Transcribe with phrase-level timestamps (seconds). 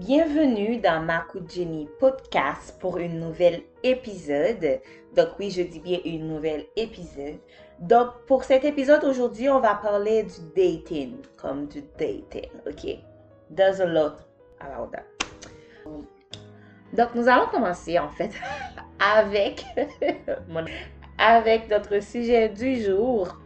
[0.00, 4.80] Bienvenue dans Marco Jenny Podcast pour une nouvelle épisode.
[5.16, 7.40] Donc oui, je dis bien une nouvelle épisode.
[7.80, 12.98] Donc pour cet épisode aujourd'hui, on va parler du dating, comme du dating, ok?
[13.54, 14.18] There's a lot
[14.60, 15.04] about that.
[16.92, 18.30] Donc nous allons commencer en fait
[19.00, 19.64] avec,
[21.18, 23.36] avec notre sujet du jour,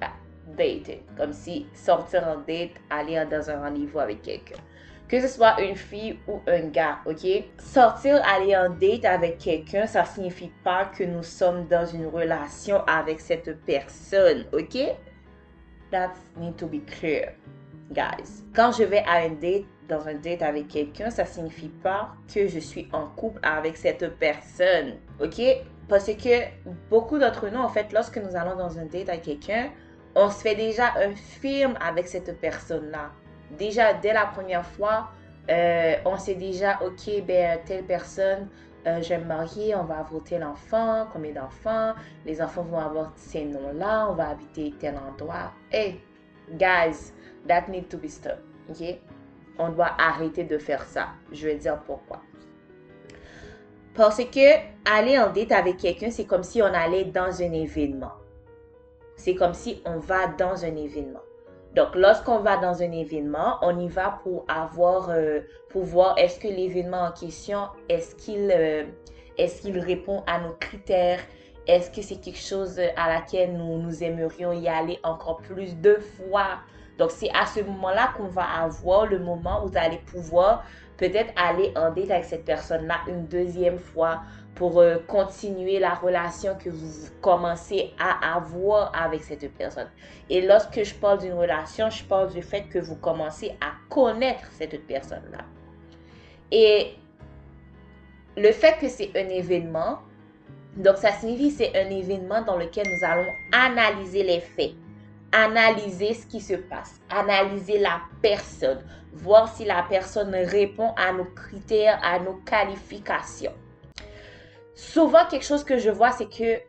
[0.00, 0.10] ah,
[0.56, 1.02] dating.
[1.16, 4.58] Comme si sortir en date, aller dans un rendez-vous avec quelqu'un
[5.12, 7.44] que ce soit une fille ou un gars, ok?
[7.58, 12.82] Sortir, aller en date avec quelqu'un, ça signifie pas que nous sommes dans une relation
[12.86, 14.96] avec cette personne, ok?
[15.90, 17.34] That need to be clear,
[17.90, 18.42] guys.
[18.56, 22.48] Quand je vais à un date, dans un date avec quelqu'un, ça signifie pas que
[22.48, 25.42] je suis en couple avec cette personne, ok?
[25.90, 26.46] Parce que
[26.88, 29.68] beaucoup d'entre nous, en fait, lorsque nous allons dans un date avec quelqu'un,
[30.14, 33.10] on se fait déjà un film avec cette personne-là
[33.58, 35.10] déjà dès la première fois,
[35.50, 38.48] euh, on sait déjà, ok, ben, telle personne,
[38.86, 41.94] euh, je vais me marier, on va avoir tel enfant, combien d'enfants,
[42.26, 45.52] les enfants vont avoir ces noms-là, on va habiter tel endroit.
[45.70, 46.00] Hey,
[46.52, 47.12] guys,
[47.46, 48.98] that need to be stopped, ok?
[49.58, 51.08] On doit arrêter de faire ça.
[51.30, 52.20] Je vais dire pourquoi.
[53.94, 54.56] Parce que
[54.90, 58.12] aller en date avec quelqu'un, c'est comme si on allait dans un événement.
[59.16, 61.20] C'est comme si on va dans un événement.
[61.74, 66.38] Donc, lorsqu'on va dans un événement, on y va pour avoir, euh, pour voir est-ce
[66.38, 68.84] que l'événement en question, est-ce qu'il euh,
[69.38, 71.20] est qu'il répond à nos critères,
[71.66, 75.94] est-ce que c'est quelque chose à laquelle nous, nous aimerions y aller encore plus de
[75.94, 76.58] fois?
[76.98, 80.64] Donc, c'est à ce moment-là qu'on va avoir le moment où vous allez pouvoir
[80.98, 84.20] peut-être aller en date avec cette personne-là une deuxième fois
[84.54, 89.88] pour euh, continuer la relation que vous commencez à avoir avec cette personne.
[90.28, 94.44] Et lorsque je parle d'une relation, je parle du fait que vous commencez à connaître
[94.52, 95.44] cette personne-là.
[96.50, 96.94] Et
[98.36, 100.00] le fait que c'est un événement,
[100.76, 104.72] donc ça signifie c'est un événement dans lequel nous allons analyser les faits,
[105.32, 108.82] analyser ce qui se passe, analyser la personne,
[109.14, 113.52] voir si la personne répond à nos critères, à nos qualifications
[114.74, 116.60] souvent, quelque chose que je vois, c'est que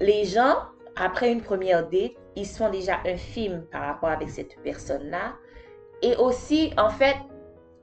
[0.00, 0.56] les gens,
[0.96, 5.34] après une première date, ils se font déjà un film par rapport avec cette personne-là.
[6.02, 7.16] Et aussi, en fait,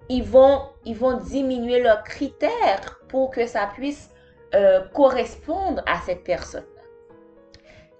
[0.09, 4.09] ils vont, ils vont diminuer leurs critères pour que ça puisse
[4.53, 6.65] euh, correspondre à cette personne.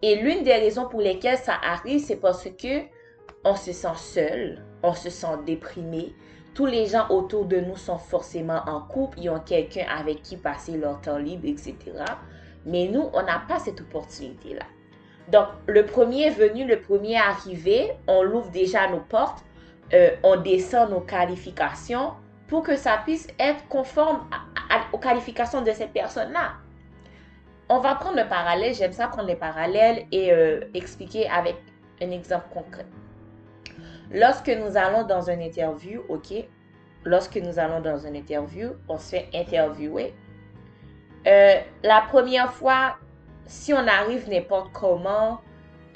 [0.02, 2.84] Et l'une des raisons pour lesquelles ça arrive, c'est parce que
[3.46, 6.14] on se sent seul, on se sent déprimé,
[6.54, 10.38] tous les gens autour de nous sont forcément en couple, ils ont quelqu'un avec qui
[10.38, 11.76] passer leur temps libre, etc.
[12.66, 14.66] Mais nous, on n'a pas cette opportunité-là.
[15.30, 19.44] Donc, le premier venu, le premier arrivé, on l'ouvre déjà nos portes,
[19.94, 22.12] euh, on descend nos qualifications
[22.48, 24.28] pour que ça puisse être conforme
[24.92, 26.54] aux qualifications de cette personne-là.
[27.70, 31.56] On va prendre le parallèle, j'aime ça prendre les parallèles et euh, expliquer avec
[32.02, 32.86] un exemple concret.
[34.14, 36.34] Lorsque nous allons dans une interview, ok,
[37.04, 40.14] lorsque nous allons dans une interview, on se fait interviewer.
[41.26, 42.98] Euh, la première fois,
[43.46, 45.42] si on arrive n'importe comment,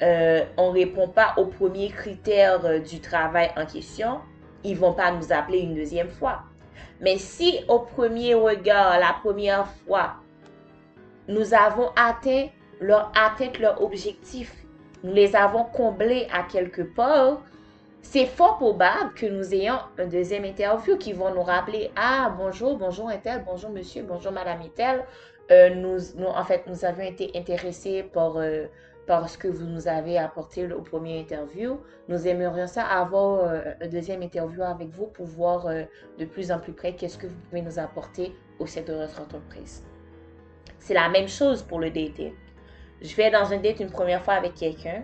[0.02, 4.20] euh, on ne répond pas aux premiers critères euh, du travail en question,
[4.64, 6.42] ils vont pas nous appeler une deuxième fois.
[7.00, 10.14] Mais si au premier regard, la première fois,
[11.28, 12.48] nous avons atteint
[12.80, 14.52] leur, atteint leur objectif,
[15.04, 17.42] nous les avons comblés à quelque part,
[18.02, 22.78] c'est fort probable que nous ayons un deuxième interview qui vont nous rappeler Ah, bonjour,
[22.78, 25.04] bonjour Intel, bonjour monsieur, bonjour madame Intel.
[25.50, 28.66] Euh, nous, en fait, nous avions été intéressés par, euh,
[29.06, 31.80] par ce que vous nous avez apporté au premier interview.
[32.08, 35.66] Nous aimerions ça avoir euh, un deuxième interview avec vous pour voir
[36.18, 39.20] de plus en plus près qu'est-ce que vous pouvez nous apporter au sein de notre
[39.20, 39.82] entreprise.
[40.78, 42.32] C'est la même chose pour le dating.
[43.00, 45.02] Je vais dans un date une première fois avec quelqu'un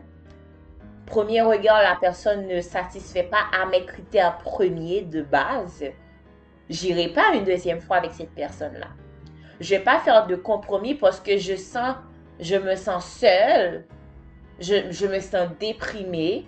[1.07, 5.85] premier regard, la personne ne satisfait pas à mes critères premiers de base,
[6.69, 8.89] j'irai pas une deuxième fois avec cette personne-là.
[9.61, 11.97] Je vais pas faire de compromis parce que je sens,
[12.41, 13.85] je me sens seule,
[14.59, 16.47] je, me sens déprimée,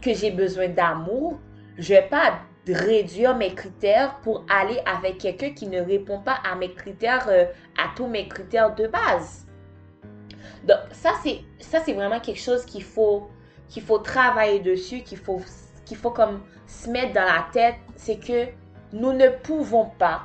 [0.00, 1.38] que j'ai besoin d'amour.
[1.76, 6.54] Je vais pas réduire mes critères pour aller avec quelqu'un qui ne répond pas à
[6.54, 7.46] mes critères, euh,
[7.78, 9.46] à tous mes critères de base.
[10.64, 13.28] Donc ça c'est ça c'est vraiment quelque chose qu'il faut
[13.68, 15.40] qu'il faut travailler dessus, qu'il faut,
[15.96, 18.46] faut comme se mettre dans la tête, c'est que
[18.92, 20.22] nous ne pouvons pas,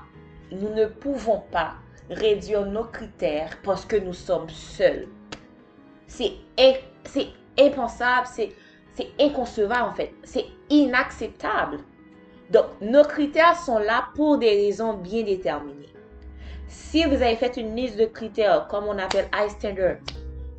[0.51, 1.75] nous ne pouvons pas
[2.09, 5.07] réduire nos critères parce que nous sommes seuls.
[6.07, 6.33] C'est,
[7.59, 8.51] impensable, c'est,
[8.93, 11.79] c'est inconcevable en fait, c'est inacceptable.
[12.49, 15.93] Donc, nos critères sont là pour des raisons bien déterminées.
[16.67, 19.97] Si vous avez fait une liste de critères, comme on appelle high standard,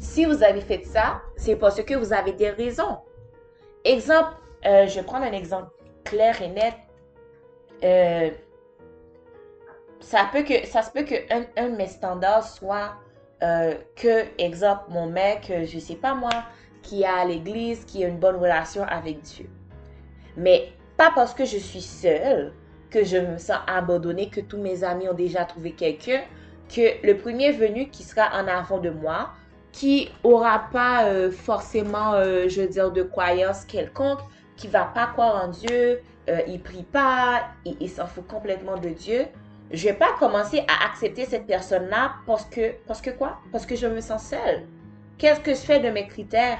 [0.05, 2.99] si vous avez fait ça, c'est parce que vous avez des raisons.
[3.85, 4.35] Exemple,
[4.67, 5.71] euh, je vais prendre un exemple
[6.05, 6.75] clair et net.
[7.83, 8.31] Euh,
[10.01, 12.93] ça, peut que, ça se peut que un, de mes standards soit
[13.43, 16.45] euh, que, exemple, mon mec, je sais pas moi,
[16.83, 19.49] qui a à l'église, qui a une bonne relation avec Dieu.
[20.37, 20.69] Mais
[20.99, 22.53] pas parce que je suis seule
[22.91, 26.23] que je me sens abandonnée, que tous mes amis ont déjà trouvé quelqu'un,
[26.69, 29.31] que le premier venu qui sera en avant de moi,
[29.75, 34.21] qui aura pas euh, forcément, euh, je veux dire, de croyance quelconque,
[34.56, 38.91] qui va pas croire en Dieu, euh, il prie pas, il, s'en fout complètement de
[38.91, 39.26] Dieu,
[39.73, 43.38] je vais pas commencer à accepter cette personne-là parce que, parce que quoi?
[43.50, 44.62] Parce que je me sens seule.
[45.19, 46.59] Qu'est-ce que je fais de mes critères?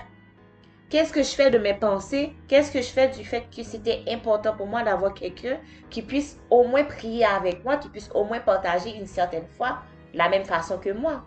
[0.90, 2.32] Qu'est-ce que je fais de mes pensées?
[2.49, 5.58] Qu'est-ce que je fais du fait que c'était important pour moi d'avoir quelqu'un
[5.88, 9.78] qui puisse au moins prier avec moi, qui puisse au moins partager une certaine foi
[10.12, 11.25] de la même façon que moi?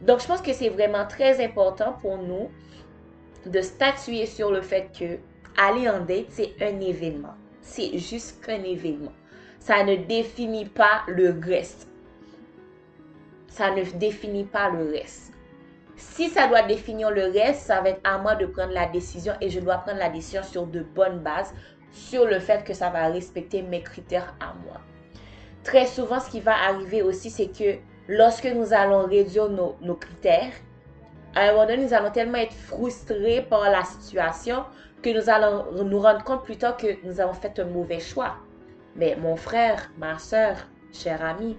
[0.00, 2.50] Donc, je pense que c'est vraiment très important pour nous
[3.46, 5.18] de statuer sur le fait que
[5.56, 7.34] aller en date, c'est un événement.
[7.62, 9.12] C'est juste qu'un événement.
[9.58, 11.88] Ça ne définit pas le reste.
[13.48, 15.32] Ça ne définit pas le reste.
[15.96, 19.32] Si ça doit définir le reste, ça va être à moi de prendre la décision
[19.40, 21.54] et je dois prendre la décision sur de bonnes bases,
[21.90, 24.80] sur le fait que ça va respecter mes critères à moi.
[25.64, 30.52] Très souvent, ce qui va arriver aussi, c'est que lorsque nous allons réduire nos, critères,
[31.34, 34.64] à un moment donné, nous allons tellement être frustrés par la situation
[35.02, 38.36] que nous allons nous rendre compte plus tard que nous avons fait un mauvais choix.
[38.94, 40.56] Mais mon frère, ma soeur,
[40.92, 41.58] cher ami,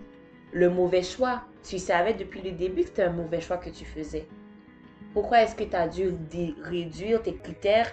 [0.52, 3.86] le mauvais choix, tu savais depuis le début que c'était un mauvais choix que tu
[3.86, 4.28] faisais.
[5.14, 6.14] Pourquoi est-ce que tu as dû
[6.64, 7.92] réduire tes critères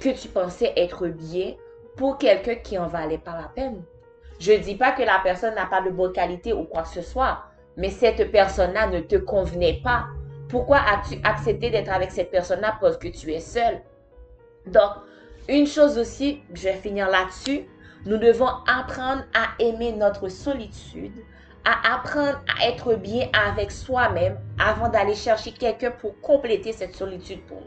[0.00, 1.54] que tu pensais être bien
[1.96, 3.82] pour quelqu'un qui en valait pas la peine?
[4.38, 6.88] Je ne dis pas que la personne n'a pas de bonne qualité ou quoi que
[6.88, 7.44] ce soit,
[7.76, 10.06] mais cette personne-là ne te convenait pas.
[10.48, 13.82] Pourquoi as-tu accepté d'être avec cette personne-là parce que tu es seul?
[14.66, 14.90] Donc,
[15.48, 17.66] une chose aussi, je vais finir là-dessus,
[18.04, 21.12] nous devons apprendre à aimer notre solitude,
[21.64, 27.44] à apprendre à être bien avec soi-même avant d'aller chercher quelqu'un pour compléter cette solitude
[27.46, 27.66] pour nous.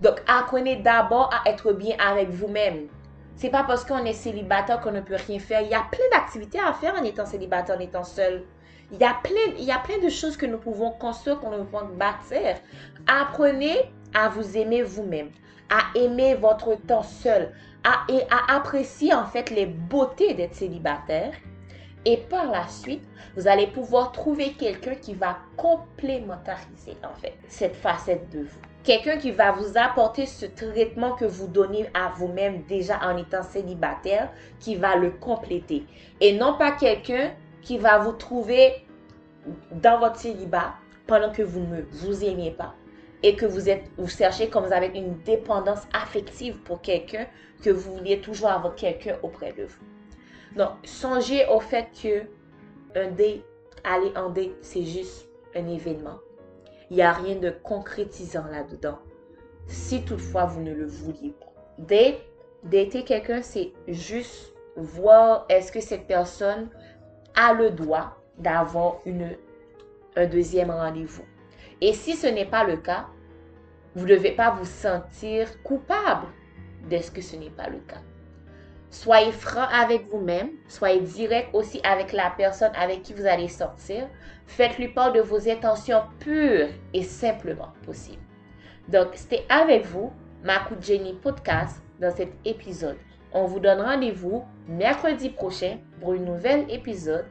[0.00, 2.88] Donc, apprenez d'abord à être bien avec vous-même.
[3.36, 5.62] C'est pas parce qu'on est célibataire qu'on ne peut rien faire.
[5.62, 8.44] Il y a plein d'activités à faire en étant célibataire, en étant seul.
[8.94, 11.50] Il y, a plein, il y a plein de choses que nous pouvons construire, qu'on
[11.64, 12.56] pouvons bâtir.
[13.08, 15.30] Apprenez à vous aimer vous-même,
[15.68, 17.52] à aimer votre temps seul,
[17.82, 21.32] à, et à apprécier en fait les beautés d'être célibataire.
[22.04, 23.02] Et par la suite,
[23.36, 28.60] vous allez pouvoir trouver quelqu'un qui va complémentariser en fait cette facette de vous.
[28.84, 33.42] Quelqu'un qui va vous apporter ce traitement que vous donnez à vous-même déjà en étant
[33.42, 34.30] célibataire,
[34.60, 35.84] qui va le compléter.
[36.20, 37.32] Et non pas quelqu'un
[37.64, 38.83] qui va vous trouver
[39.72, 40.74] dans votre célibat
[41.06, 42.74] pendant que vous ne vous aimez pas
[43.22, 47.26] et que vous êtes vous cherchez comme vous avez une dépendance affective pour quelqu'un
[47.62, 49.84] que vous vouliez toujours avoir quelqu'un auprès de vous.
[50.56, 52.20] Donc, songez au fait que
[52.98, 53.42] un date,
[53.82, 56.18] aller en date, c'est juste un événement.
[56.90, 58.98] Il n'y a rien de concrétisant là-dedans.
[59.66, 61.52] Si toutefois vous ne le vouliez pas.
[61.78, 62.20] Date,
[62.62, 66.68] dater quelqu'un, c'est juste voir est-ce que cette personne
[67.34, 68.96] a le droit d'avoir
[70.16, 71.24] un deuxième rendez-vous.
[71.80, 73.06] Et si ce n'est pas le cas,
[73.94, 76.26] vous ne devez pas vous sentir coupable
[76.90, 78.02] ce que ce n'est pas le cas.
[78.90, 84.08] Soyez franc avec vous-même, soyez direct aussi avec la personne avec qui vous allez sortir.
[84.46, 88.22] Faites-lui part de vos intentions pures et simplement possibles.
[88.88, 90.12] Donc, c'était avec vous,
[90.44, 92.98] ma coup de génie podcast, dans cet épisode.
[93.32, 97.24] On vous donne rendez-vous mercredi prochain pour une nouvelle épisode.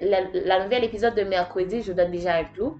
[0.00, 2.78] La, la nouvelle épisode de mercredi, je donne déjà un clou.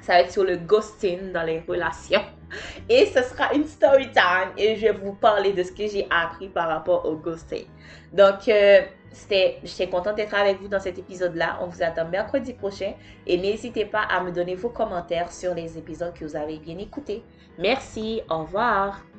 [0.00, 2.22] Ça va être sur le ghosting dans les relations.
[2.88, 6.06] Et ce sera une story time et je vais vous parler de ce que j'ai
[6.10, 7.66] appris par rapport au ghosting.
[8.12, 8.80] Donc, euh,
[9.12, 11.58] c'était, j'étais contente d'être avec vous dans cet épisode-là.
[11.60, 12.94] On vous attend mercredi prochain
[13.26, 16.78] et n'hésitez pas à me donner vos commentaires sur les épisodes que vous avez bien
[16.78, 17.22] écoutés.
[17.58, 19.09] Merci, au revoir.